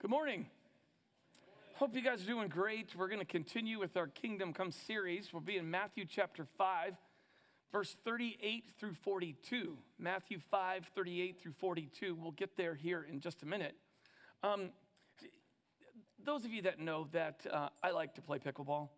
[0.00, 0.46] Good morning.
[1.74, 2.94] Hope you guys are doing great.
[2.94, 5.32] We're going to continue with our Kingdom Come series.
[5.32, 6.94] We'll be in Matthew chapter 5,
[7.72, 9.76] verse 38 through 42.
[9.98, 12.14] Matthew 5, 38 through 42.
[12.14, 13.74] We'll get there here in just a minute.
[14.44, 14.70] Um,
[16.24, 18.90] those of you that know that uh, I like to play pickleball,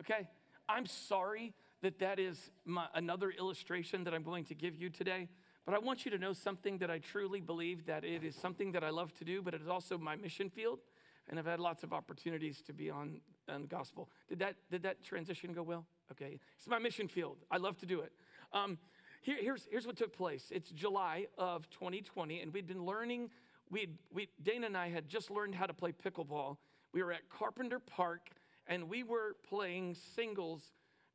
[0.00, 0.28] okay?
[0.68, 5.28] I'm sorry that that is my, another illustration that I'm going to give you today.
[5.64, 8.72] But I want you to know something that I truly believe that it is something
[8.72, 10.80] that I love to do, but it is also my mission field.
[11.28, 14.08] And I've had lots of opportunities to be on, on gospel.
[14.28, 15.86] Did that, did that transition go well?
[16.10, 16.40] Okay.
[16.56, 17.36] It's my mission field.
[17.50, 18.12] I love to do it.
[18.52, 18.78] Um,
[19.20, 20.46] here, here's, here's what took place.
[20.50, 23.30] It's July of 2020, and we'd been learning,
[23.70, 26.56] we we, Dana and I had just learned how to play pickleball.
[26.92, 28.30] We were at Carpenter Park,
[28.66, 30.62] and we were playing singles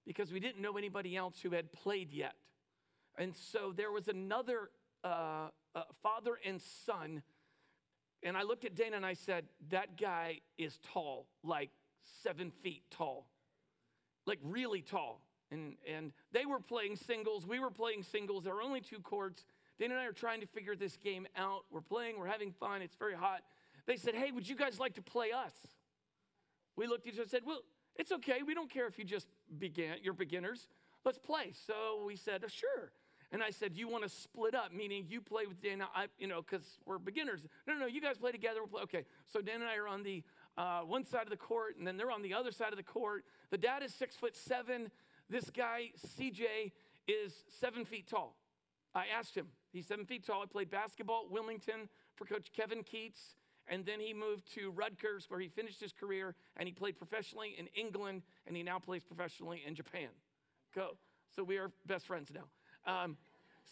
[0.05, 2.35] because we didn't know anybody else who had played yet.
[3.17, 4.69] And so there was another
[5.03, 7.21] uh, uh, father and son.
[8.23, 11.69] And I looked at Dana and I said, That guy is tall, like
[12.23, 13.27] seven feet tall,
[14.25, 15.21] like really tall.
[15.51, 17.45] And, and they were playing singles.
[17.45, 18.43] We were playing singles.
[18.43, 19.45] There were only two courts.
[19.77, 21.65] Dana and I are trying to figure this game out.
[21.69, 22.81] We're playing, we're having fun.
[22.81, 23.41] It's very hot.
[23.85, 25.53] They said, Hey, would you guys like to play us?
[26.75, 27.59] We looked at each other and said, Well,
[27.95, 28.41] it's okay.
[28.45, 30.67] We don't care if you just began, you're beginners.
[31.03, 31.53] Let's play.
[31.67, 32.91] So we said, Sure.
[33.31, 36.27] And I said, You want to split up, meaning you play with Dan, I, you
[36.27, 37.41] know, because we're beginners.
[37.67, 38.59] No, no, no, you guys play together.
[38.59, 38.81] We'll play.
[38.81, 40.23] Okay, so Dan and I are on the
[40.57, 42.83] uh, one side of the court, and then they're on the other side of the
[42.83, 43.25] court.
[43.51, 44.91] The dad is six foot seven.
[45.29, 46.71] This guy, CJ,
[47.07, 48.35] is seven feet tall.
[48.93, 50.41] I asked him, he's seven feet tall.
[50.41, 53.35] He played basketball at Wilmington for Coach Kevin Keatts,
[53.67, 57.55] And then he moved to Rutgers, where he finished his career, and he played professionally
[57.57, 60.09] in England, and he now plays professionally in Japan.
[60.73, 60.97] Go.
[61.35, 62.45] So we are best friends now.
[62.85, 63.17] Um,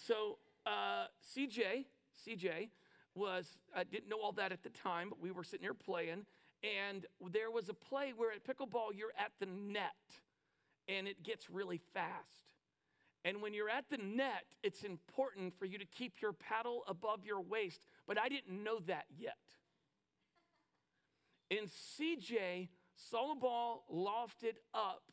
[0.07, 1.85] so uh, CJ,
[2.27, 2.69] CJ
[3.15, 6.25] was, I didn't know all that at the time, but we were sitting here playing,
[6.63, 9.91] and there was a play where at pickleball you're at the net,
[10.87, 12.47] and it gets really fast.
[13.25, 17.25] And when you're at the net, it's important for you to keep your paddle above
[17.25, 19.37] your waist, but I didn't know that yet.
[21.51, 25.03] And CJ saw the ball lofted up,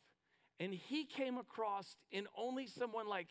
[0.59, 3.27] and he came across in only someone like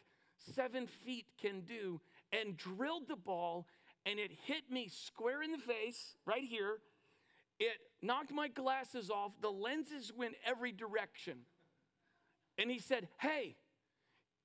[0.54, 2.00] seven feet can do
[2.32, 3.66] and drilled the ball,
[4.06, 6.78] and it hit me square in the face right here.
[7.58, 9.32] It knocked my glasses off.
[9.40, 11.38] The lenses went every direction.
[12.56, 13.56] And he said, Hey,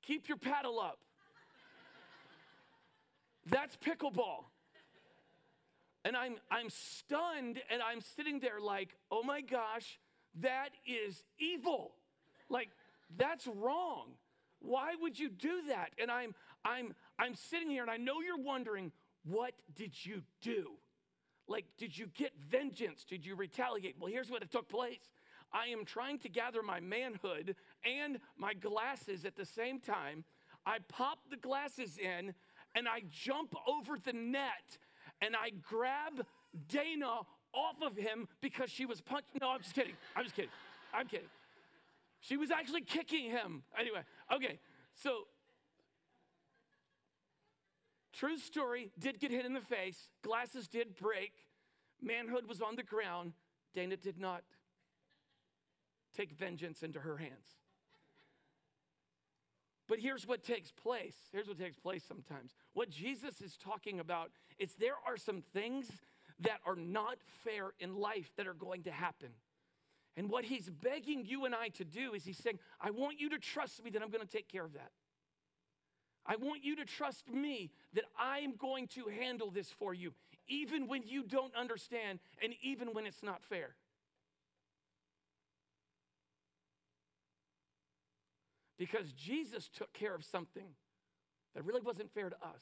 [0.01, 0.99] keep your paddle up.
[3.45, 4.45] That's pickleball.
[6.05, 9.99] And I'm, I'm stunned and I'm sitting there like, oh my gosh,
[10.41, 11.95] that is evil.
[12.47, 12.69] Like,
[13.17, 14.11] that's wrong.
[14.59, 15.91] Why would you do that?
[16.01, 16.33] And I'm,
[16.63, 18.91] I'm, I'm sitting here and I know you're wondering,
[19.23, 20.71] what did you do?
[21.47, 23.05] Like, did you get vengeance?
[23.07, 23.95] Did you retaliate?
[23.99, 25.11] Well, here's what it took place.
[25.53, 27.55] I am trying to gather my manhood
[27.85, 30.23] and my glasses at the same time.
[30.65, 32.33] I pop the glasses in
[32.73, 34.77] and I jump over the net
[35.21, 36.25] and I grab
[36.67, 37.21] Dana
[37.53, 39.39] off of him because she was punching.
[39.39, 39.93] No, I'm just kidding.
[40.15, 40.51] I'm just kidding.
[40.93, 41.27] I'm kidding.
[42.27, 43.63] She was actually kicking him.
[43.79, 44.01] Anyway,
[44.33, 44.59] okay,
[44.95, 45.27] so
[48.13, 51.33] true story did get hit in the face, glasses did break,
[52.01, 53.33] manhood was on the ground.
[53.75, 54.43] Dana did not
[56.15, 57.59] take vengeance into her hands.
[59.87, 61.15] But here's what takes place.
[61.31, 62.55] Here's what takes place sometimes.
[62.73, 65.91] What Jesus is talking about is there are some things
[66.39, 69.29] that are not fair in life that are going to happen.
[70.17, 73.29] And what he's begging you and I to do is he's saying, I want you
[73.31, 74.91] to trust me that I'm going to take care of that.
[76.25, 80.13] I want you to trust me that I'm going to handle this for you,
[80.47, 83.75] even when you don't understand and even when it's not fair.
[88.77, 90.67] Because Jesus took care of something
[91.53, 92.61] that really wasn't fair to us.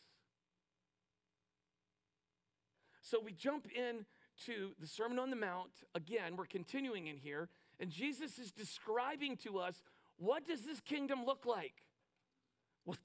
[3.01, 4.05] So we jump in
[4.45, 5.71] to the Sermon on the Mount.
[5.95, 7.49] Again, we're continuing in here,
[7.79, 9.81] and Jesus is describing to us
[10.17, 11.83] what does this kingdom look like?
[12.85, 12.97] Well,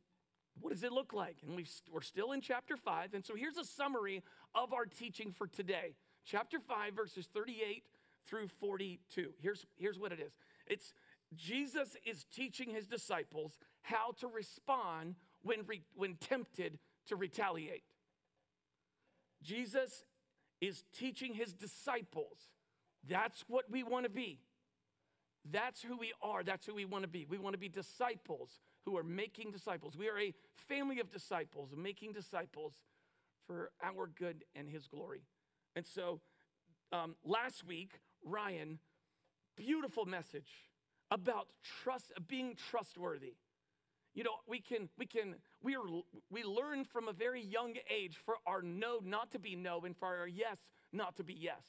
[0.61, 1.37] what does it look like?
[1.47, 3.15] And we are still in chapter 5.
[3.15, 4.23] And so here's a summary
[4.55, 5.95] of our teaching for today.
[6.25, 7.85] Chapter 5, verses 38
[8.27, 9.31] through 42.
[9.41, 10.33] Here's, here's what it is
[10.67, 10.93] it's
[11.35, 17.85] Jesus is teaching his disciples how to respond when, re, when tempted to retaliate.
[19.43, 20.05] Jesus
[20.61, 22.39] is teaching his disciples.
[23.09, 24.41] That's what we want to be.
[25.51, 26.43] That's who we are.
[26.43, 27.27] That's who we want to be.
[27.29, 29.97] We want to be disciples who are making disciples.
[29.97, 30.35] We are a
[30.69, 32.75] family of disciples, making disciples
[33.47, 35.23] for our good and his glory.
[35.77, 36.21] And so
[36.93, 38.79] um, last week, Ryan,
[39.57, 40.51] beautiful message
[41.11, 41.49] about
[41.83, 43.35] trust, being trustworthy.
[44.15, 45.83] You know, we can, we can, we are,
[46.31, 49.97] we learn from a very young age for our no not to be no and
[49.97, 50.59] for our yes
[50.93, 51.63] not to be yes.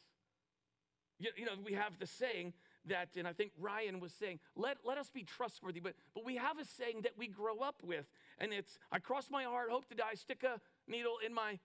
[1.19, 2.53] You, you know, we have the saying
[2.85, 6.37] that, and I think Ryan was saying, let, let us be trustworthy, but, but we
[6.37, 8.05] have a saying that we grow up with,
[8.39, 10.59] and it's, I cross my heart, hope to die, stick a
[10.89, 11.59] needle in my,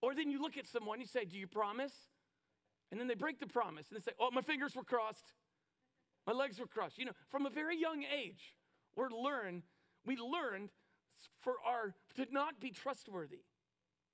[0.00, 1.92] or then you look at someone, you say, do you promise?
[2.90, 5.32] And then they break the promise, and they say, oh, my fingers were crossed.
[6.26, 6.98] My legs were crossed.
[6.98, 8.54] You know, from a very young age,
[8.96, 9.62] we learn,
[10.04, 10.70] we learned
[11.40, 13.40] for our to not be trustworthy,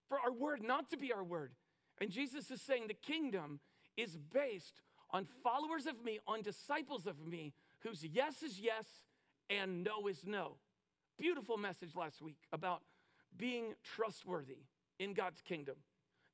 [0.09, 1.53] for our word not to be our word.
[2.01, 3.61] And Jesus is saying the kingdom
[3.97, 4.81] is based
[5.11, 8.87] on followers of me, on disciples of me, whose yes is yes
[9.51, 10.57] and no is no.
[11.19, 12.83] Beautiful message last week about
[13.37, 14.59] being trustworthy
[14.99, 15.77] in God's kingdom.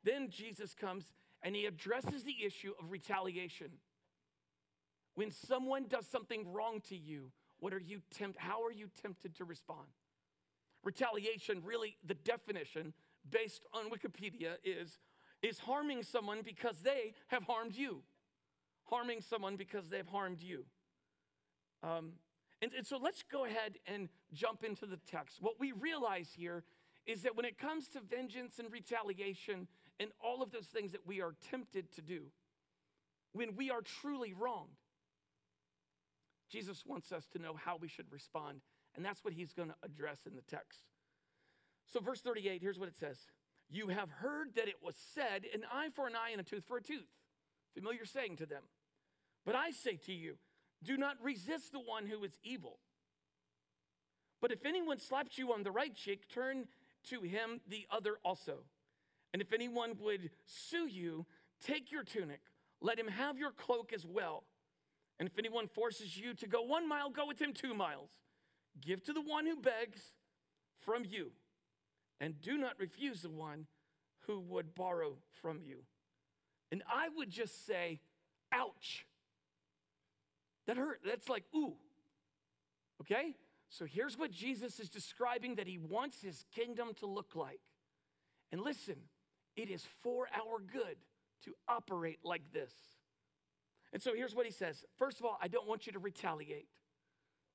[0.02, 1.12] Then Jesus comes
[1.42, 3.68] and he addresses the issue of retaliation.
[5.14, 7.30] When someone does something wrong to you,
[7.64, 9.88] what are you tempt how are you tempted to respond?
[10.82, 12.92] Retaliation, really the definition
[13.30, 14.98] based on Wikipedia is
[15.42, 18.02] is harming someone because they have harmed you.
[18.90, 20.66] Harming someone because they've harmed you.
[21.82, 22.12] Um,
[22.60, 25.38] and, and so let's go ahead and jump into the text.
[25.40, 26.64] What we realize here
[27.06, 29.68] is that when it comes to vengeance and retaliation
[29.98, 32.24] and all of those things that we are tempted to do,
[33.32, 34.83] when we are truly wronged,
[36.50, 38.60] Jesus wants us to know how we should respond.
[38.96, 40.80] And that's what he's going to address in the text.
[41.92, 43.18] So, verse 38, here's what it says
[43.70, 46.64] You have heard that it was said, an eye for an eye and a tooth
[46.66, 47.08] for a tooth.
[47.74, 48.62] Familiar saying to them.
[49.44, 50.36] But I say to you,
[50.82, 52.78] do not resist the one who is evil.
[54.40, 56.66] But if anyone slaps you on the right cheek, turn
[57.08, 58.58] to him the other also.
[59.32, 61.26] And if anyone would sue you,
[61.60, 62.40] take your tunic,
[62.80, 64.44] let him have your cloak as well.
[65.18, 68.10] And if anyone forces you to go one mile, go with him two miles.
[68.80, 70.00] Give to the one who begs
[70.80, 71.30] from you,
[72.20, 73.66] and do not refuse the one
[74.26, 75.84] who would borrow from you.
[76.72, 78.00] And I would just say,
[78.52, 79.06] ouch.
[80.66, 81.00] That hurt.
[81.06, 81.74] That's like, ooh.
[83.00, 83.36] Okay?
[83.68, 87.60] So here's what Jesus is describing that he wants his kingdom to look like.
[88.50, 88.96] And listen,
[89.56, 90.96] it is for our good
[91.44, 92.72] to operate like this.
[93.94, 96.68] And so here's what he says First of all, I don't want you to retaliate.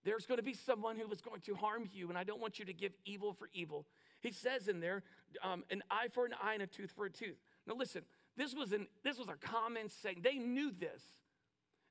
[0.06, 2.58] There's going to be someone who is going to harm you, and I don't want
[2.58, 3.86] you to give evil for evil.
[4.22, 5.04] He says in there,
[5.44, 7.38] um, an eye for an eye and a tooth for a tooth.
[7.68, 8.04] Now listen,
[8.38, 10.22] this was, an, this was a common saying.
[10.24, 11.04] They knew this.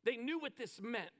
[0.05, 1.11] They knew what this meant.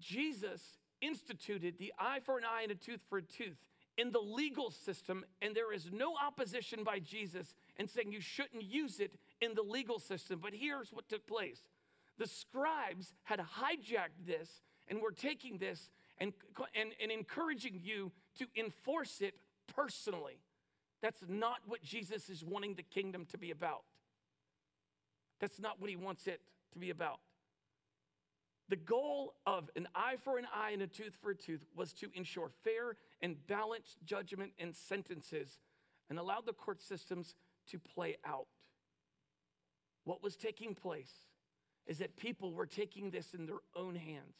[0.00, 0.60] Jesus
[1.00, 3.58] instituted the eye for an eye and a tooth for a tooth
[3.96, 8.64] in the legal system, and there is no opposition by Jesus in saying you shouldn't
[8.64, 10.40] use it in the legal system.
[10.42, 11.62] But here's what took place
[12.18, 16.32] the scribes had hijacked this and were taking this and,
[16.74, 19.34] and, and encouraging you to enforce it
[19.74, 20.38] personally.
[21.02, 23.82] That's not what Jesus is wanting the kingdom to be about.
[25.40, 26.40] That's not what he wants it
[26.72, 27.20] to be about.
[28.68, 31.92] The goal of an eye for an eye and a tooth for a tooth was
[31.94, 35.58] to ensure fair and balanced judgment and sentences
[36.08, 37.34] and allow the court systems
[37.68, 38.46] to play out.
[40.04, 41.12] What was taking place
[41.86, 44.36] is that people were taking this in their own hands.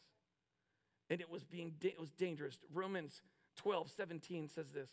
[1.10, 2.58] And it was being it was dangerous.
[2.72, 3.22] Romans
[3.56, 4.88] 12, 17 says this.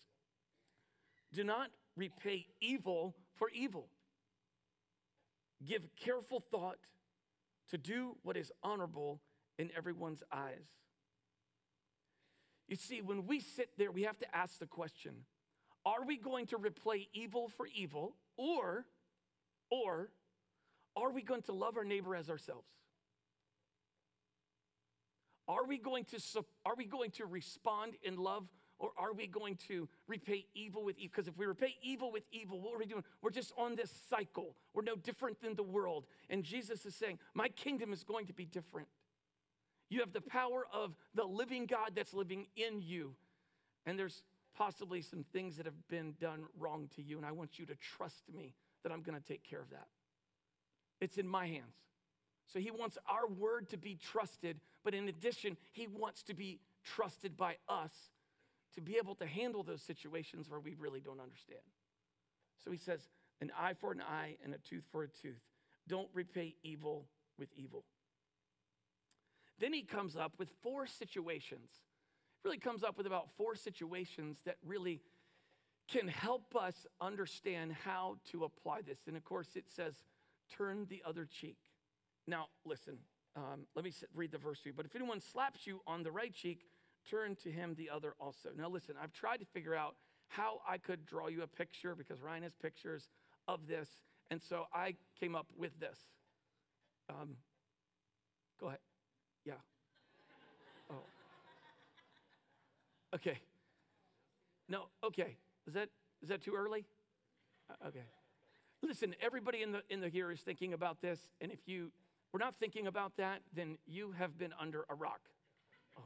[1.33, 3.87] Do not repay evil for evil.
[5.65, 6.79] Give careful thought
[7.69, 9.21] to do what is honorable
[9.57, 10.67] in everyone's eyes.
[12.67, 15.13] You see, when we sit there, we have to ask the question
[15.85, 18.85] are we going to repay evil for evil, or,
[19.69, 20.09] or
[20.95, 22.67] are we going to love our neighbor as ourselves?
[25.47, 26.19] Are we going to,
[26.65, 28.47] are we going to respond in love
[28.79, 31.11] or are we going to repay evil with evil?
[31.13, 33.03] Because if we repay evil with evil, what are we doing?
[33.21, 34.55] We're just on this cycle.
[34.73, 36.05] We're no different than the world.
[36.29, 38.87] And Jesus is saying, My kingdom is going to be different.
[39.89, 43.13] You have the power of the living God that's living in you.
[43.85, 44.23] And there's
[44.55, 47.17] possibly some things that have been done wrong to you.
[47.17, 49.87] And I want you to trust me that I'm going to take care of that.
[51.01, 51.75] It's in my hands.
[52.53, 56.59] So he wants our word to be trusted, but in addition, he wants to be
[56.83, 57.91] trusted by us
[58.75, 61.59] to be able to handle those situations where we really don't understand.
[62.63, 63.09] So he says,
[63.41, 65.41] an eye for an eye and a tooth for a tooth.
[65.87, 67.07] Don't repay evil
[67.39, 67.83] with evil.
[69.59, 71.69] Then he comes up with four situations.
[72.43, 75.01] Really comes up with about four situations that really
[75.87, 78.99] can help us understand how to apply this.
[79.07, 79.95] And of course, it says
[80.57, 81.57] turn the other cheek.
[82.27, 82.97] Now, listen,
[83.35, 84.73] um, let me read the verse to you.
[84.75, 86.65] But if anyone slaps you on the right cheek,
[87.09, 88.49] turn to him the other also.
[88.55, 89.95] Now, listen, I've tried to figure out
[90.27, 93.09] how I could draw you a picture because Ryan has pictures
[93.47, 93.89] of this.
[94.29, 95.97] And so I came up with this.
[97.09, 97.35] Um,
[98.59, 98.79] go ahead.
[99.45, 99.53] Yeah.
[100.89, 101.03] Oh.
[103.13, 103.39] Okay.
[104.69, 105.35] No, okay.
[105.67, 105.89] Is that
[106.21, 106.85] is that too early?
[107.69, 108.05] Uh, okay.
[108.83, 111.91] Listen, everybody in the in the here is thinking about this, and if you
[112.33, 115.21] were not thinking about that, then you have been under a rock.
[115.97, 116.03] Oh.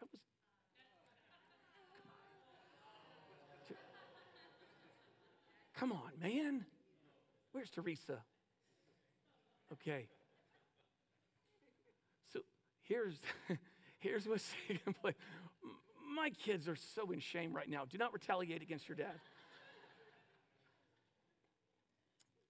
[0.00, 0.20] That was
[5.74, 6.64] Come on, man.
[7.52, 8.18] Where's Teresa?
[9.72, 10.08] Okay.
[12.32, 12.40] So
[12.82, 13.20] here's
[13.98, 15.14] here's what's taking place.
[16.14, 17.84] My kids are so in shame right now.
[17.88, 19.20] Do not retaliate against your dad.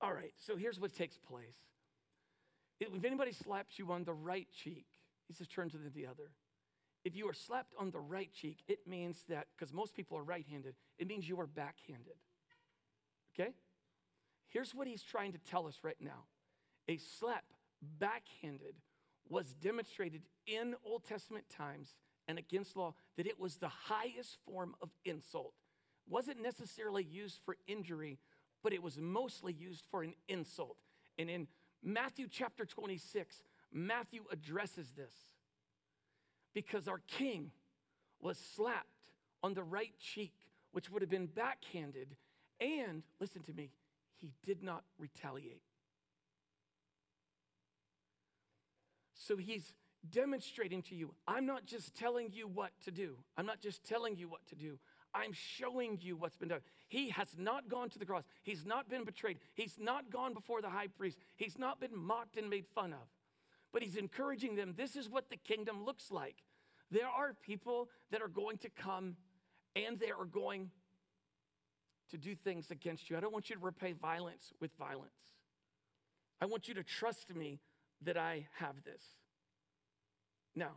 [0.02, 1.54] All right, so here's what takes place.
[2.80, 4.86] If anybody slaps you on the right cheek,
[5.28, 6.32] he says, turn to the other.
[7.04, 10.24] If you are slapped on the right cheek, it means that, because most people are
[10.24, 12.16] right handed, it means you are backhanded.
[13.32, 13.50] Okay?
[14.48, 16.24] Here's what he's trying to tell us right now
[16.88, 17.44] a slap
[17.98, 18.74] backhanded
[19.28, 21.94] was demonstrated in Old Testament times
[22.28, 25.54] and against law that it was the highest form of insult.
[26.08, 28.18] Wasn't necessarily used for injury,
[28.62, 30.76] but it was mostly used for an insult.
[31.18, 31.46] And in
[31.82, 33.42] Matthew chapter 26,
[33.72, 35.12] Matthew addresses this
[36.54, 37.50] because our king
[38.20, 38.86] was slapped
[39.42, 40.34] on the right cheek,
[40.72, 42.16] which would have been backhanded,
[42.60, 43.70] and listen to me,
[44.20, 45.62] he did not retaliate.
[49.14, 49.74] So he's
[50.10, 54.16] demonstrating to you I'm not just telling you what to do, I'm not just telling
[54.16, 54.78] you what to do.
[55.14, 56.60] I'm showing you what's been done.
[56.88, 58.24] He has not gone to the cross.
[58.42, 59.38] He's not been betrayed.
[59.54, 61.18] He's not gone before the high priest.
[61.36, 63.08] He's not been mocked and made fun of.
[63.72, 66.36] But he's encouraging them this is what the kingdom looks like.
[66.90, 69.16] There are people that are going to come
[69.74, 70.70] and they are going
[72.10, 73.16] to do things against you.
[73.16, 75.10] I don't want you to repay violence with violence.
[76.40, 77.60] I want you to trust me
[78.02, 79.02] that I have this.
[80.54, 80.72] Now,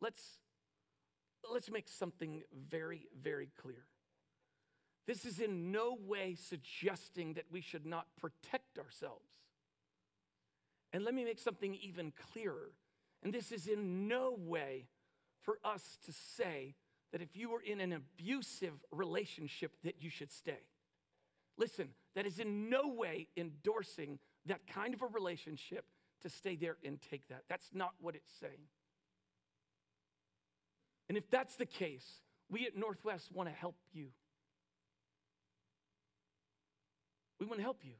[0.00, 0.22] let's
[1.50, 3.84] let's make something very very clear.
[5.06, 9.26] This is in no way suggesting that we should not protect ourselves.
[10.92, 12.72] And let me make something even clearer.
[13.22, 14.86] And this is in no way
[15.42, 16.74] for us to say
[17.12, 20.62] that if you are in an abusive relationship that you should stay.
[21.56, 25.84] Listen, that is in no way endorsing that kind of a relationship
[26.22, 27.42] to stay there and take that.
[27.48, 28.68] That's not what it's saying.
[31.10, 34.06] And if that's the case, we at Northwest want to help you.
[37.38, 37.94] We want to help you.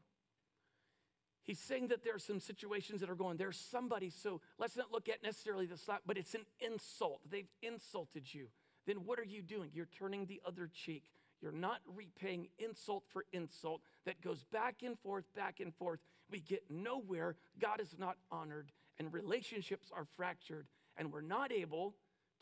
[1.42, 4.92] He's saying that there are some situations that are going, there's somebody, so let's not
[4.92, 7.20] look at necessarily the slap, but it's an insult.
[7.28, 8.46] They've insulted you
[8.86, 9.70] then what are you doing?
[9.72, 11.04] You're turning the other cheek.
[11.40, 16.00] You're not repaying insult for insult that goes back and forth, back and forth.
[16.30, 17.36] We get nowhere.
[17.60, 21.94] God is not honored, and relationships are fractured, and we're not able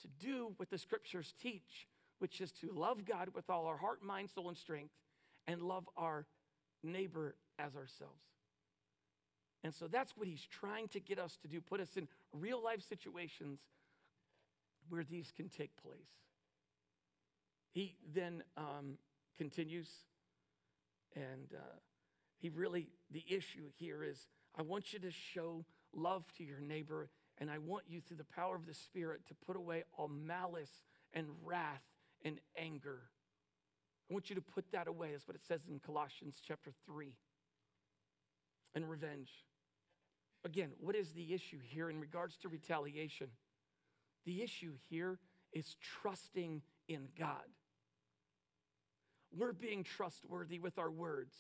[0.03, 1.89] to do what the scriptures teach,
[2.19, 4.95] which is to love God with all our heart, mind, soul, and strength,
[5.47, 6.27] and love our
[6.83, 8.23] neighbor as ourselves.
[9.65, 12.63] And so that's what he's trying to get us to do put us in real
[12.63, 13.59] life situations
[14.89, 15.99] where these can take place.
[17.73, 18.99] He then um,
[19.37, 19.89] continues,
[21.15, 21.77] and uh,
[22.39, 24.27] he really, the issue here is
[24.57, 25.65] I want you to show
[25.95, 29.35] love to your neighbor, and I want you, through the power of the Spirit, to
[29.35, 31.85] put away all malice and wrath
[32.25, 33.03] and anger.
[34.11, 35.13] I want you to put that away.
[35.13, 37.13] That's what it says in Colossians chapter 3.
[38.75, 39.31] And revenge.
[40.45, 43.29] Again, what is the issue here in regards to retaliation?
[44.25, 45.19] The issue here
[45.53, 47.45] is trusting in God.
[49.37, 51.35] We're being trustworthy with our words.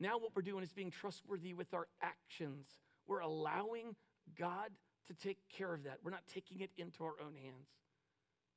[0.00, 2.66] Now, what we're doing is being trustworthy with our actions.
[3.06, 3.94] We're allowing
[4.38, 4.70] God
[5.08, 5.98] to take care of that.
[6.02, 7.68] We're not taking it into our own hands.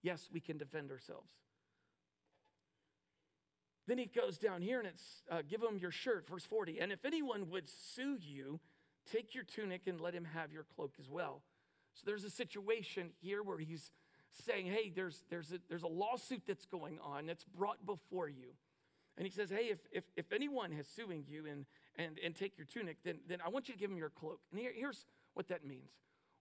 [0.01, 1.31] Yes, we can defend ourselves.
[3.87, 6.79] Then he goes down here and it's uh, give him your shirt, verse 40.
[6.79, 8.59] And if anyone would sue you,
[9.11, 11.41] take your tunic and let him have your cloak as well.
[11.93, 13.91] So there's a situation here where he's
[14.45, 18.49] saying, hey, there's, there's, a, there's a lawsuit that's going on that's brought before you.
[19.17, 22.57] And he says, hey, if, if, if anyone has suing you and, and, and take
[22.57, 24.41] your tunic, then, then I want you to give him your cloak.
[24.51, 25.89] And here, here's what that means.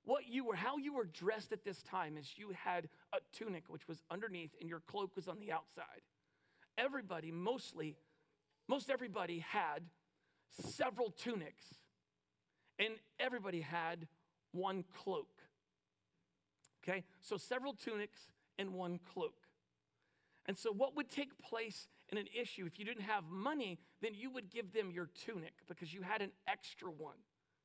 [0.07, 3.65] What you were, how you were dressed at this time is you had a tunic
[3.67, 6.01] which was underneath and your cloak was on the outside.
[6.79, 7.97] Everybody, mostly,
[8.69, 9.83] most everybody had
[10.61, 11.65] several tunics,
[12.79, 14.07] and everybody had
[14.53, 15.29] one cloak.
[16.83, 19.35] Okay, so several tunics and one cloak.
[20.47, 24.13] And so, what would take place in an issue if you didn't have money, then
[24.15, 27.17] you would give them your tunic because you had an extra one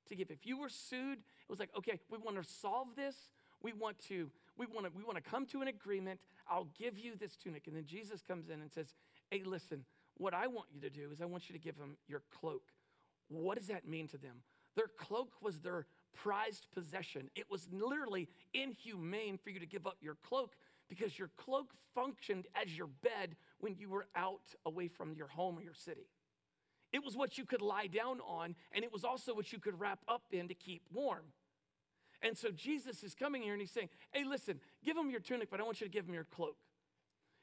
[0.08, 0.32] to give.
[0.32, 3.16] If you were sued, it was like, okay, we want to solve this.
[3.62, 6.20] We want to, we want to, we want to come to an agreement.
[6.50, 7.68] I'll give you this tunic.
[7.68, 8.94] And then Jesus comes in and says,
[9.30, 9.86] Hey, listen,
[10.18, 12.64] what I want you to do is I want you to give them your cloak.
[13.30, 14.38] What does that mean to them?
[14.76, 17.30] Their cloak was their prized possession.
[17.36, 20.56] It was literally inhumane for you to give up your cloak
[20.90, 25.58] because your cloak functioned as your bed when you were out away from your home
[25.58, 26.08] or your city.
[26.92, 29.80] It was what you could lie down on, and it was also what you could
[29.80, 31.24] wrap up in to keep warm.
[32.22, 35.50] And so Jesus is coming here and he's saying, Hey, listen, give them your tunic,
[35.50, 36.58] but I want you to give them your cloak.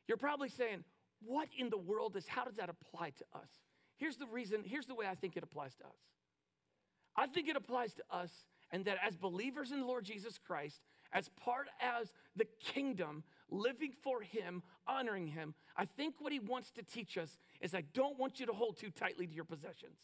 [0.07, 0.85] You're probably saying,
[1.21, 3.49] What in the world is, how does that apply to us?
[3.97, 5.99] Here's the reason, here's the way I think it applies to us.
[7.17, 8.31] I think it applies to us,
[8.71, 10.81] and that as believers in the Lord Jesus Christ,
[11.13, 16.71] as part as the kingdom, living for Him, honoring Him, I think what He wants
[16.73, 19.99] to teach us is I don't want you to hold too tightly to your possessions.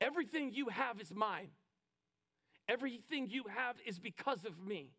[0.00, 1.50] Everything you have is mine.
[2.68, 4.90] Everything you have is because of me.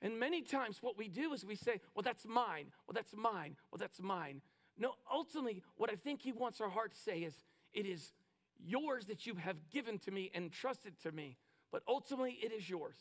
[0.00, 2.66] And many times, what we do is we say, Well, that's mine.
[2.86, 3.56] Well, that's mine.
[3.70, 4.42] Well, that's mine.
[4.78, 7.34] No, ultimately, what I think he wants our heart to say is,
[7.72, 8.12] It is
[8.58, 11.36] yours that you have given to me and trusted to me,
[11.72, 12.96] but ultimately, it is yours.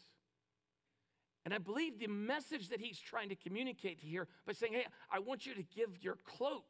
[1.47, 5.19] And I believe the message that he's trying to communicate here by saying, Hey, I
[5.19, 6.65] want you to give your cloak,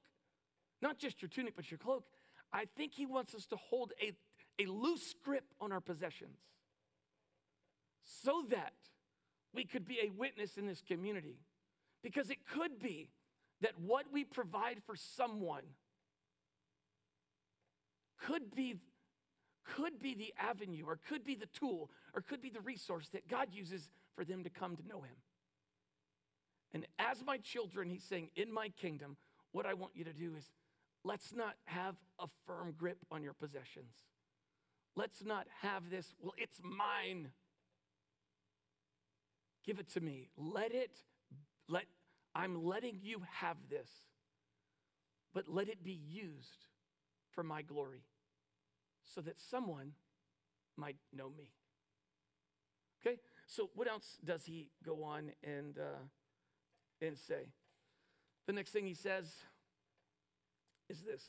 [0.84, 2.04] not just your tunic, but your cloak.
[2.54, 4.14] I think he wants us to hold a,
[4.62, 6.38] a loose grip on our possessions
[8.04, 8.74] so that
[9.52, 11.40] we could be a witness in this community.
[12.04, 13.10] Because it could be
[13.62, 15.64] that what we provide for someone
[18.28, 18.76] could be
[19.76, 23.28] could be the avenue or could be the tool or could be the resource that
[23.28, 25.16] God uses for them to come to know him.
[26.74, 29.16] And as my children, he's saying, in my kingdom,
[29.52, 30.44] what I want you to do is
[31.04, 33.94] let's not have a firm grip on your possessions.
[34.96, 37.30] Let's not have this, well, it's mine.
[39.64, 40.30] Give it to me.
[40.36, 40.92] Let it,
[41.70, 41.84] let,
[42.34, 43.90] I'm letting you have this,
[45.34, 46.66] but let it be used
[47.30, 48.02] for my glory
[49.04, 49.92] so that someone
[50.76, 51.52] might know me.
[53.08, 53.20] Okay?
[53.46, 57.48] So, what else does he go on and, uh, and say?
[58.46, 59.34] The next thing he says
[60.90, 61.24] is this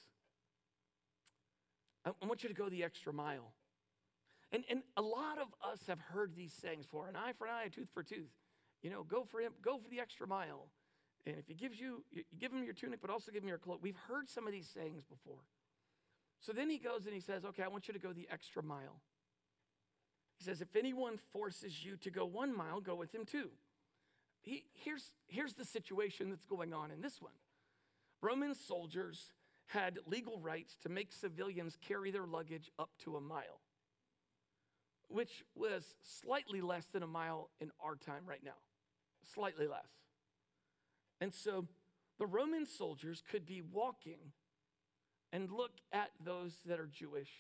[2.05, 3.53] I, want you to go the extra mile.
[4.51, 7.53] And, and a lot of us have heard these sayings for an eye for an
[7.53, 8.33] eye, a tooth for a tooth.
[8.83, 10.69] You know, go for him, go for the extra mile.
[11.27, 13.59] And if he gives you, you give him your tunic, but also give him your
[13.59, 13.81] cloak.
[13.83, 15.43] We've heard some of these sayings before.
[16.41, 18.63] So then he goes and he says, Okay, I want you to go the extra
[18.63, 19.03] mile.
[20.39, 23.51] He says, If anyone forces you to go one mile, go with him too.
[24.41, 27.33] He, here's, here's the situation that's going on in this one
[28.23, 29.33] Roman soldiers
[29.67, 33.61] had legal rights to make civilians carry their luggage up to a mile
[35.09, 38.61] which was slightly less than a mile in our time right now,
[39.35, 39.89] slightly less.
[41.21, 41.67] And so
[42.19, 44.19] the Roman soldiers could be walking
[45.33, 47.31] and look at those that are Jewish,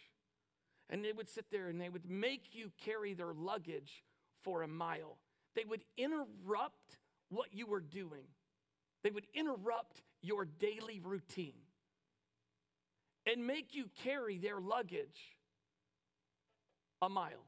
[0.90, 4.04] and they would sit there and they would make you carry their luggage
[4.42, 5.18] for a mile.
[5.54, 6.98] They would interrupt
[7.30, 8.24] what you were doing,
[9.02, 11.54] they would interrupt your daily routine
[13.26, 15.36] and make you carry their luggage
[17.02, 17.44] a mile.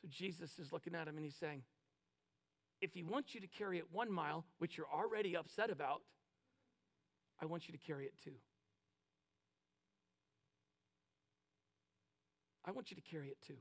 [0.00, 1.62] So Jesus is looking at him and he's saying,
[2.80, 6.00] if he wants you to carry it one mile, which you're already upset about,
[7.40, 8.32] I want you to carry it two.
[12.64, 13.56] I want you to carry it too.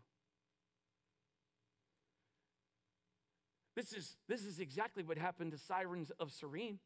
[3.75, 6.79] This is, this is exactly what happened to Simon of Cyrene.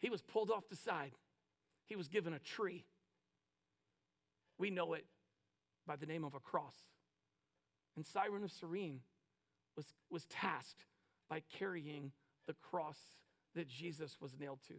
[0.00, 1.12] He was pulled off the side,
[1.86, 2.84] he was given a tree.
[4.58, 5.06] We know it
[5.86, 6.74] by the name of a cross.
[7.96, 9.00] And Cyrene of Cyrene
[9.76, 10.84] was, was tasked
[11.28, 12.12] by carrying
[12.46, 12.98] the cross
[13.54, 14.74] that Jesus was nailed to.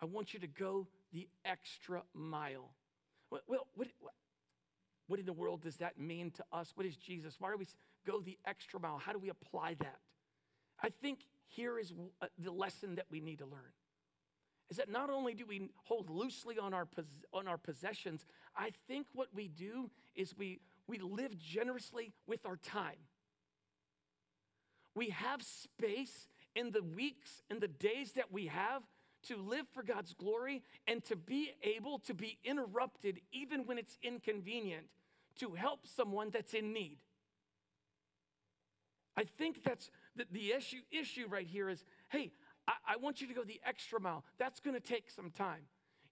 [0.00, 2.70] I want you to go the extra mile.
[3.30, 3.88] Well, what, what,
[5.06, 6.72] what in the world does that mean to us?
[6.74, 7.36] What is Jesus?
[7.38, 7.66] Why do we
[8.06, 8.98] go the extra mile?
[8.98, 9.98] How do we apply that?
[10.82, 13.72] I think here is uh, the lesson that we need to learn
[14.70, 16.86] is that not only do we hold loosely on our,
[17.32, 22.56] on our possessions, I think what we do is we, we live generously with our
[22.56, 22.98] time.
[24.94, 28.82] We have space in the weeks and the days that we have
[29.24, 33.98] to live for God's glory and to be able to be interrupted even when it's
[34.02, 34.86] inconvenient
[35.40, 36.98] to help someone that's in need.
[39.16, 42.30] I think that's the, the issue, issue right here is hey,
[42.66, 44.24] I, I want you to go the extra mile.
[44.38, 45.62] That's going to take some time.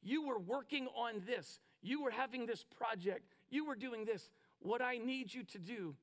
[0.03, 4.31] You were working on this, you were having this project, you were doing this.
[4.61, 5.95] What I need you to do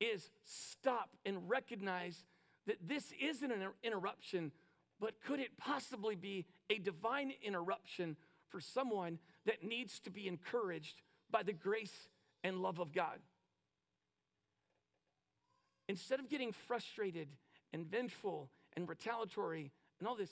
[0.00, 2.24] is stop and recognize
[2.66, 4.52] that this isn't an interruption,
[5.00, 8.16] but could it possibly be a divine interruption
[8.48, 12.08] for someone that needs to be encouraged by the grace
[12.42, 13.18] and love of God?
[15.88, 17.28] Instead of getting frustrated
[17.72, 20.30] and vengeful and retaliatory and all this,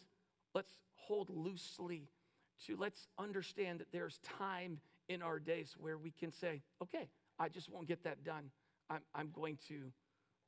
[0.54, 2.08] let's hold loosely
[2.66, 7.48] to let's understand that there's time in our days where we can say, okay, I
[7.48, 8.50] just won't get that done.
[8.88, 9.92] I'm, I'm going to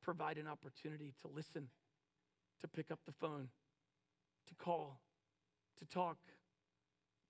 [0.02, 1.68] provide an opportunity to listen,
[2.60, 3.48] to pick up the phone,
[4.48, 5.00] to call,
[5.78, 6.18] to talk,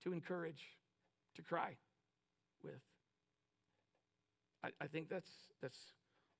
[0.03, 0.77] to encourage,
[1.35, 1.75] to cry
[2.63, 2.81] with.
[4.63, 5.29] I, I think that's,
[5.61, 5.79] that's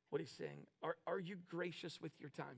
[0.10, 0.66] what he's saying.
[0.84, 2.58] Are, are you gracious with your time?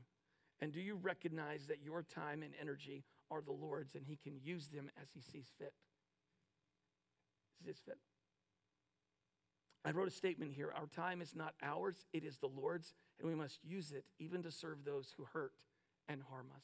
[0.62, 4.34] And do you recognize that your time and energy are the Lord's and he can
[4.44, 5.74] use them as he sees fit?
[7.66, 7.98] Sees fit.
[9.86, 13.28] I wrote a statement here Our time is not ours, it is the Lord's, and
[13.28, 15.54] we must use it even to serve those who hurt
[16.08, 16.64] and harm us.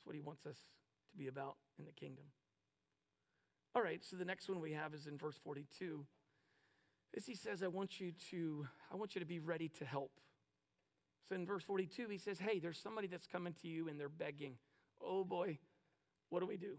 [0.00, 0.56] That's what he wants us
[1.10, 2.24] to be about in the kingdom.
[3.74, 6.06] All right, so the next one we have is in verse 42.
[7.14, 10.12] As he says, I want you to, I want you to be ready to help.
[11.28, 14.08] So in verse 42, he says, Hey, there's somebody that's coming to you and they're
[14.08, 14.54] begging.
[15.04, 15.58] Oh boy,
[16.30, 16.78] what do we do?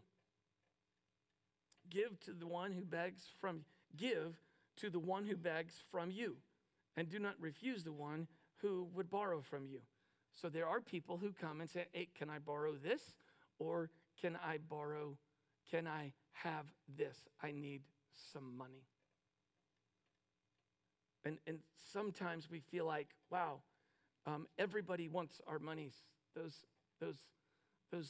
[1.90, 3.62] Give to the one who begs from
[3.96, 4.42] give
[4.78, 6.38] to the one who begs from you,
[6.98, 8.28] and do not refuse the one
[8.62, 9.82] who would borrow from you.
[10.39, 13.02] So there are people who come and say, Hey, can I borrow this?
[13.60, 13.89] Or
[14.22, 15.17] can I borrow,
[15.70, 16.65] can I have
[16.98, 17.17] this?
[17.44, 17.82] I need
[18.34, 18.84] some money.
[21.24, 21.60] And, and
[21.94, 23.60] sometimes we feel like, wow,
[24.26, 25.94] um, everybody wants our monies.
[26.36, 26.65] Those,
[27.00, 27.17] those,
[27.91, 28.10] those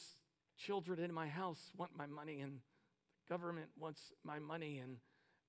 [0.57, 4.97] children in my house want my money, and the government wants my money, and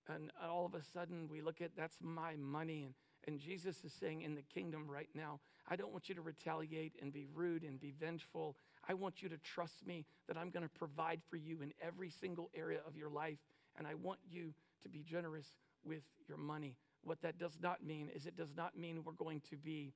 [0.09, 2.85] and all of a sudden, we look at that's my money.
[2.85, 2.95] And,
[3.27, 6.95] and Jesus is saying in the kingdom right now, I don't want you to retaliate
[7.01, 8.57] and be rude and be vengeful.
[8.89, 12.11] I want you to trust me that I'm going to provide for you in every
[12.11, 13.39] single area of your life.
[13.79, 15.47] And I want you to be generous
[15.85, 16.77] with your money.
[17.05, 19.93] What that does not mean is it does not mean we're going to be,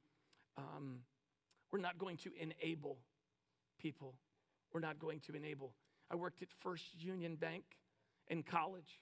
[0.56, 1.00] um,
[1.70, 2.98] we're not going to enable
[3.78, 4.14] people.
[4.72, 5.72] We're not going to enable.
[6.10, 7.64] I worked at First Union Bank
[8.28, 9.00] in college.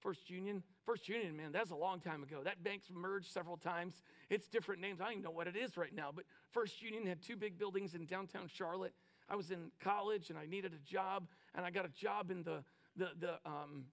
[0.00, 0.62] First Union.
[0.84, 2.40] First Union, man, that's a long time ago.
[2.44, 4.02] That bank's merged several times.
[4.30, 5.00] It's different names.
[5.00, 6.10] I don't even know what it is right now.
[6.14, 8.94] But First Union had two big buildings in downtown Charlotte.
[9.28, 12.42] I was in college and I needed a job, and I got a job in
[12.42, 12.64] the
[12.96, 13.84] the the um,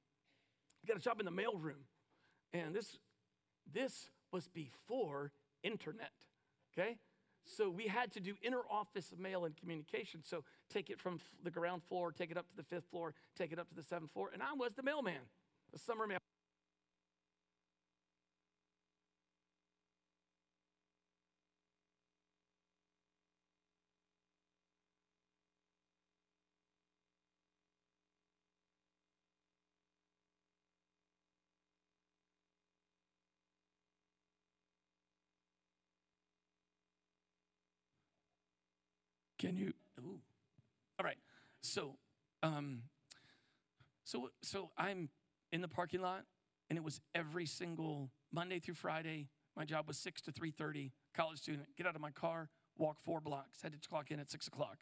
[0.88, 1.84] got a job in the mailroom.
[2.54, 2.98] And this
[3.74, 5.32] this was before
[5.64, 6.12] internet.
[6.78, 6.98] Okay,
[7.44, 10.22] so we had to do inter office mail and communication.
[10.24, 13.52] So take it from the ground floor, take it up to the fifth floor, take
[13.52, 15.22] it up to the seventh floor, and I was the mailman
[15.76, 16.20] the summer mail.
[39.38, 39.74] Can you?
[40.00, 40.22] Ooh.
[40.98, 41.18] All right.
[41.62, 41.98] So,
[42.42, 42.84] um,
[44.06, 45.10] so, so I'm
[45.52, 46.24] in the parking lot,
[46.70, 49.30] and it was every single Monday through Friday.
[49.56, 53.22] My job was 6 to 3.30, college student, get out of my car, walk four
[53.22, 54.80] blocks, had to clock in at 6 o'clock.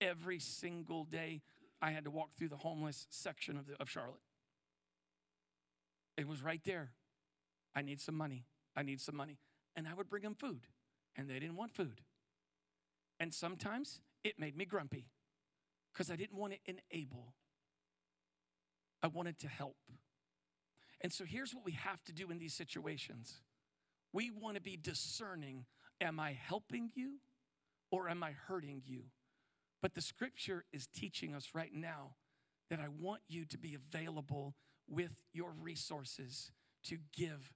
[0.00, 1.42] Every single day,
[1.80, 4.20] I had to walk through the homeless section of, the, of Charlotte.
[6.16, 6.90] It was right there.
[7.74, 8.44] I need some money.
[8.76, 9.38] I need some money.
[9.76, 10.66] And I would bring them food,
[11.16, 12.00] and they didn't want food.
[13.20, 15.06] And sometimes it made me grumpy
[15.92, 17.34] because I didn't want to enable
[19.02, 19.76] I wanted to help.
[21.00, 23.40] And so here's what we have to do in these situations
[24.12, 25.66] we want to be discerning
[26.00, 27.18] am I helping you
[27.90, 29.04] or am I hurting you?
[29.82, 32.14] But the scripture is teaching us right now
[32.70, 34.54] that I want you to be available
[34.88, 36.50] with your resources
[36.84, 37.52] to give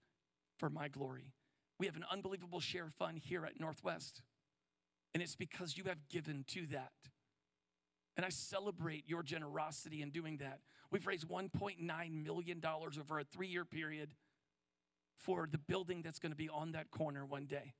[0.58, 1.32] for my glory.
[1.78, 4.22] We have an unbelievable share fund here at Northwest,
[5.14, 6.92] and it's because you have given to that.
[8.16, 10.60] And I celebrate your generosity in doing that.
[10.90, 14.14] We've raised $1.9 million over a three year period
[15.16, 17.74] for the building that's going to be on that corner one day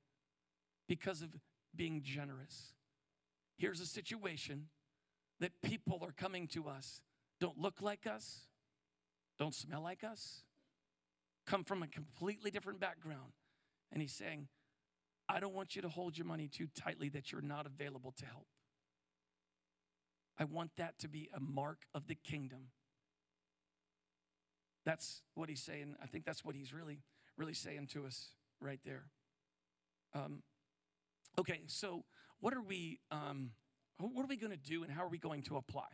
[0.87, 1.29] because of
[1.75, 2.73] being generous.
[3.57, 4.67] Here's a situation
[5.39, 7.01] that people are coming to us
[7.39, 8.47] don't look like us,
[9.37, 10.43] don't smell like us,
[11.45, 13.33] come from a completely different background.
[13.91, 14.47] And he's saying,
[15.27, 18.25] I don't want you to hold your money too tightly that you're not available to
[18.25, 18.47] help.
[20.37, 22.69] I want that to be a mark of the kingdom.
[24.85, 25.95] That's what he's saying.
[26.01, 26.99] I think that's what he's really,
[27.37, 29.05] really saying to us right there.
[30.13, 30.43] Um,
[31.39, 32.03] okay, so
[32.39, 32.99] what are we?
[33.11, 33.51] Um,
[33.97, 35.87] what are we going to do, and how are we going to apply?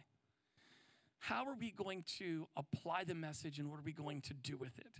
[1.19, 4.57] How are we going to apply the message, and what are we going to do
[4.57, 4.91] with it?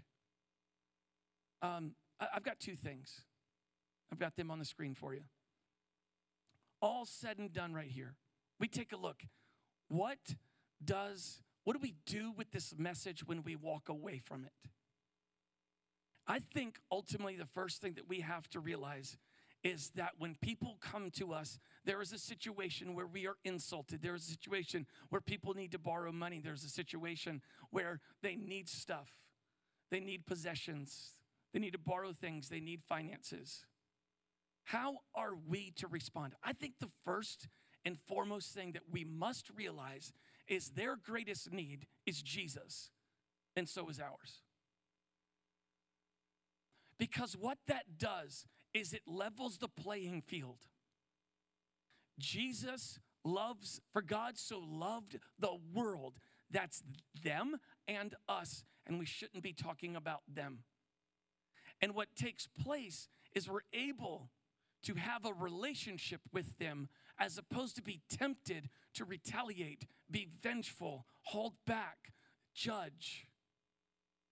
[1.62, 3.22] Um, I've got two things.
[4.12, 5.22] I've got them on the screen for you.
[6.82, 8.16] All said and done right here.
[8.60, 9.24] We take a look.
[9.88, 10.36] What
[10.84, 14.70] does what do we do with this message when we walk away from it?
[16.28, 19.18] I think ultimately the first thing that we have to realize
[19.64, 24.02] is that when people come to us, there is a situation where we are insulted.
[24.02, 26.40] There is a situation where people need to borrow money.
[26.44, 27.42] There's a situation
[27.72, 29.10] where they need stuff,
[29.92, 31.16] they need possessions,
[31.54, 33.66] they need to borrow things, they need finances.
[34.64, 36.34] How are we to respond?
[36.44, 37.48] I think the first
[37.86, 40.14] and foremost thing that we must realize
[40.48, 42.90] is their greatest need is Jesus,
[43.56, 44.44] and so is ours.
[46.98, 50.58] Because what that does is it levels the playing field.
[52.18, 56.20] Jesus loves, for God so loved the world.
[56.52, 56.84] That's
[57.24, 60.60] them and us, and we shouldn't be talking about them.
[61.82, 64.30] And what takes place is we're able
[64.84, 66.90] to have a relationship with them
[67.20, 72.14] as opposed to be tempted to retaliate, be vengeful, hold back,
[72.56, 73.28] judge.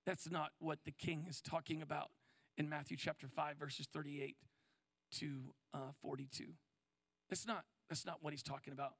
[0.05, 2.09] That's not what the king is talking about
[2.57, 4.37] in Matthew chapter 5, verses 38
[5.19, 6.45] to uh, 42.
[7.29, 8.93] That's not, that's not what he's talking about.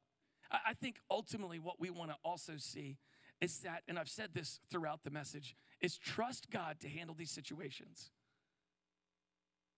[0.52, 2.98] I, I think ultimately what we want to also see
[3.40, 7.32] is that, and I've said this throughout the message, is trust God to handle these
[7.32, 8.12] situations.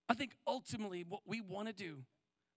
[0.08, 2.00] I think ultimately what we want to do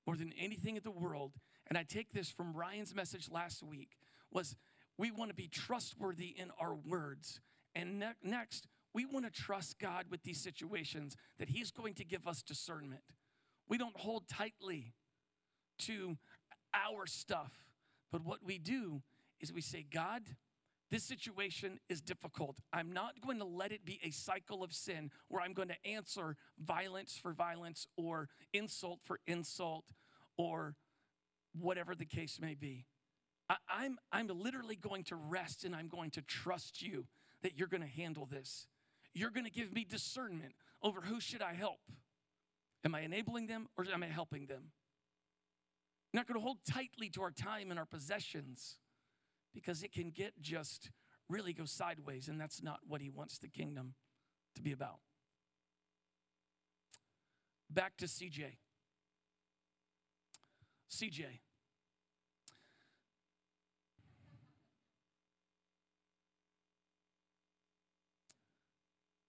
[0.06, 1.32] more than anything in the world,
[1.68, 3.90] and I take this from Ryan's message last week,
[4.30, 4.56] was
[4.98, 7.40] we want to be trustworthy in our words.
[7.74, 12.04] And ne- next, we want to trust God with these situations that He's going to
[12.04, 13.02] give us discernment.
[13.68, 14.92] We don't hold tightly
[15.80, 16.18] to
[16.74, 17.52] our stuff,
[18.10, 19.02] but what we do
[19.40, 20.22] is we say, God,
[20.92, 22.58] this situation is difficult.
[22.70, 25.86] I'm not going to let it be a cycle of sin where I'm going to
[25.86, 29.86] answer violence for violence or insult for insult
[30.36, 30.76] or
[31.58, 32.84] whatever the case may be.
[33.48, 37.06] I, am I'm, I'm literally going to rest and I'm going to trust you
[37.42, 38.66] that you're going to handle this.
[39.14, 40.52] You're going to give me discernment
[40.82, 41.80] over who should I help.
[42.84, 44.72] Am I enabling them or am I helping them?
[46.12, 48.76] Not going to hold tightly to our time and our possessions
[49.54, 50.90] because it can get just
[51.28, 53.94] really go sideways, and that's not what he wants the kingdom
[54.54, 54.98] to be about.
[57.70, 58.58] Back to CJ.
[60.90, 61.24] CJ.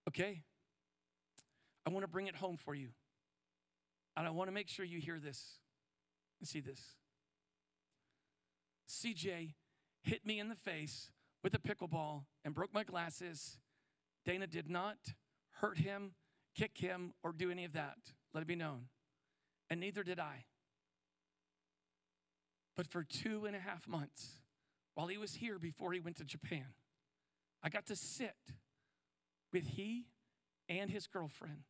[0.09, 0.43] Okay?
[1.85, 2.89] I want to bring it home for you.
[4.15, 5.57] And I want to make sure you hear this
[6.39, 6.81] and see this.
[8.87, 9.53] CJ
[10.03, 11.09] hit me in the face
[11.43, 13.57] with a pickleball and broke my glasses.
[14.25, 14.97] Dana did not
[15.61, 16.13] hurt him,
[16.55, 17.97] kick him, or do any of that.
[18.33, 18.87] Let it be known.
[19.69, 20.45] And neither did I.
[22.75, 24.41] But for two and a half months,
[24.95, 26.65] while he was here before he went to Japan,
[27.61, 28.35] I got to sit
[29.51, 30.07] with he
[30.67, 31.63] and his girlfriend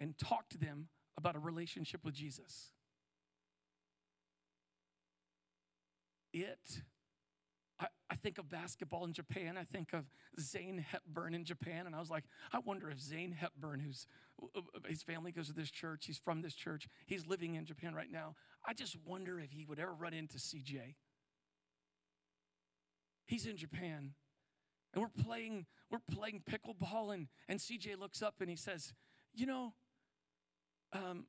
[0.00, 2.70] and talk to them about a relationship with Jesus.
[6.32, 6.82] It
[8.28, 9.56] think of basketball in Japan.
[9.56, 10.04] I think of
[10.38, 11.86] Zane Hepburn in Japan.
[11.86, 14.06] And I was like, I wonder if Zane Hepburn, who's
[14.86, 18.12] his family goes to this church, he's from this church, he's living in Japan right
[18.12, 18.34] now.
[18.66, 20.96] I just wonder if he would ever run into CJ.
[23.24, 24.12] He's in Japan.
[24.92, 28.92] And we're playing, we're playing pickleball, and, and CJ looks up and he says,
[29.34, 29.72] You know,
[30.92, 31.24] um,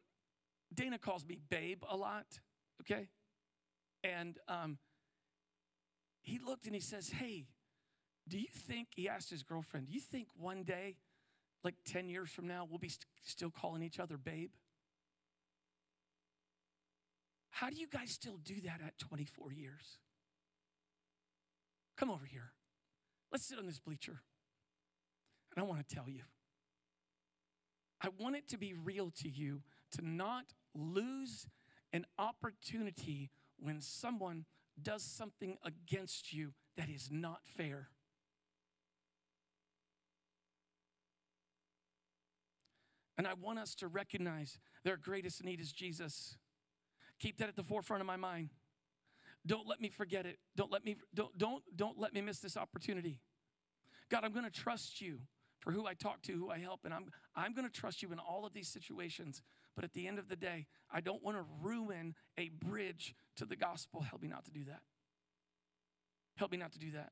[0.73, 2.25] Dana calls me babe a lot,
[2.81, 3.07] okay?
[4.03, 4.79] And um,
[6.21, 7.47] he looked and he says, Hey,
[8.27, 10.97] do you think, he asked his girlfriend, do you think one day,
[11.63, 14.51] like 10 years from now, we'll be st- still calling each other babe?
[17.49, 19.97] How do you guys still do that at 24 years?
[21.97, 22.51] Come over here.
[23.31, 24.21] Let's sit on this bleacher.
[25.55, 26.21] And I want to tell you.
[28.01, 29.63] I want it to be real to you
[29.97, 31.47] to not lose
[31.91, 34.45] an opportunity when someone
[34.83, 37.89] does something against you that is not fair.
[43.17, 46.37] And I want us to recognize their greatest need is Jesus.
[47.19, 48.49] Keep that at the forefront of my mind.
[49.45, 50.37] Don't let me forget it.
[50.55, 53.19] Don't let me don't don't don't let me miss this opportunity.
[54.09, 55.19] God, I'm going to trust you
[55.59, 58.11] for who I talk to, who I help, and I'm I'm going to trust you
[58.11, 59.41] in all of these situations.
[59.75, 63.45] But at the end of the day, I don't want to ruin a bridge to
[63.45, 64.01] the gospel.
[64.01, 64.81] Help me not to do that.
[66.35, 67.11] Help me not to do that.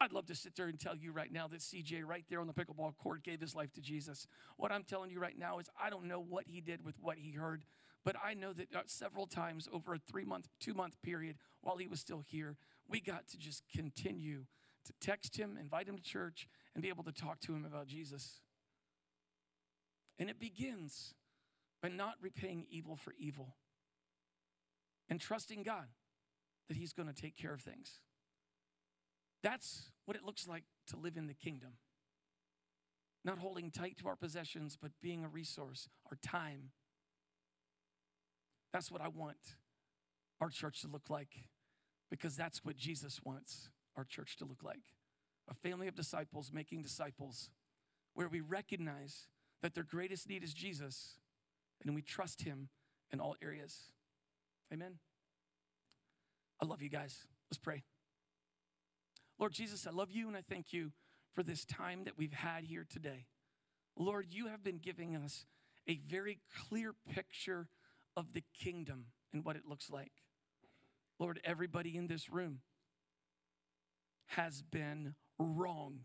[0.00, 2.46] I'd love to sit there and tell you right now that CJ, right there on
[2.46, 4.26] the pickleball court, gave his life to Jesus.
[4.56, 7.18] What I'm telling you right now is I don't know what he did with what
[7.18, 7.64] he heard,
[8.04, 11.78] but I know that uh, several times over a three month, two month period while
[11.78, 12.56] he was still here,
[12.88, 14.44] we got to just continue
[14.84, 17.88] to text him, invite him to church, and be able to talk to him about
[17.88, 18.40] Jesus.
[20.18, 21.14] And it begins
[21.82, 23.54] by not repaying evil for evil
[25.08, 25.86] and trusting God
[26.68, 28.00] that he's going to take care of things.
[29.42, 31.74] That's what it looks like to live in the kingdom.
[33.24, 36.70] Not holding tight to our possessions, but being a resource, our time.
[38.72, 39.36] That's what I want
[40.40, 41.44] our church to look like
[42.10, 44.94] because that's what Jesus wants our church to look like
[45.50, 47.50] a family of disciples making disciples
[48.14, 49.26] where we recognize
[49.62, 51.18] that their greatest need is Jesus
[51.84, 52.68] and we trust Him
[53.12, 53.92] in all areas.
[54.72, 54.98] Amen.
[56.60, 57.26] I love you guys.
[57.50, 57.84] Let's pray.
[59.38, 60.92] Lord Jesus, I love you and I thank you
[61.34, 63.26] for this time that we've had here today.
[63.96, 65.46] Lord, you have been giving us
[65.88, 67.68] a very clear picture
[68.16, 70.12] of the kingdom and what it looks like.
[71.18, 72.60] Lord, everybody in this room
[74.26, 76.04] has been wronged.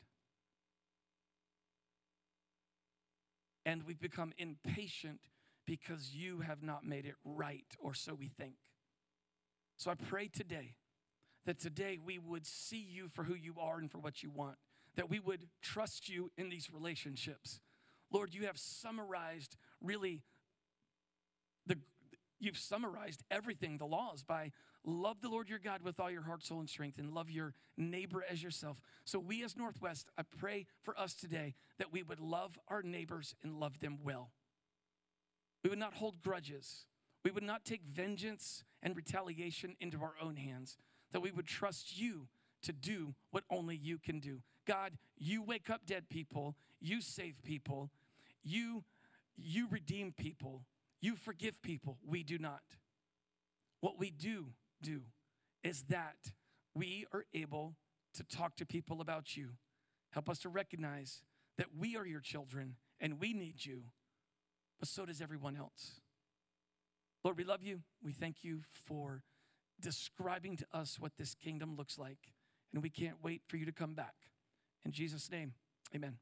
[3.65, 5.19] And we've become impatient
[5.65, 8.56] because you have not made it right, or so we think.
[9.78, 10.76] So I pray today
[11.45, 14.58] that today we would see you for who you are and for what you want,
[14.95, 17.60] that we would trust you in these relationships.
[18.12, 20.21] Lord, you have summarized really
[21.65, 21.78] the
[22.43, 24.51] you've summarized everything, the laws by
[24.86, 27.53] love the Lord your God with all your heart, soul, and strength, and love your
[27.77, 28.82] neighbor as yourself.
[29.06, 33.36] So, we as Northwest, I pray for us today that we would love our neighbors
[33.43, 34.32] and love them well.
[35.63, 36.86] We would not hold grudges.
[37.23, 40.77] We would not take vengeance and retaliation into our own hands,
[41.13, 42.27] that we would trust you
[42.63, 44.41] to do what only you can do.
[44.67, 47.89] God, you wake up dead people, you save people,
[48.43, 48.84] you
[49.36, 50.63] you redeem people,
[51.04, 51.98] you forgive people.
[52.08, 52.62] We do not.
[53.82, 55.02] What we do do
[55.62, 56.16] is that
[56.74, 57.76] we are able
[58.13, 59.50] to talk to people about you.
[60.12, 61.22] Help us to recognize
[61.58, 63.82] that we are your children and we need you,
[64.80, 66.00] but so does everyone else.
[67.22, 67.82] Lord, we love you.
[68.02, 69.24] We thank you for
[69.82, 72.32] describing to us what this kingdom looks like.
[72.74, 74.16] And we can't wait for you to come back.
[74.86, 75.54] In Jesus' name,
[75.94, 76.16] amen.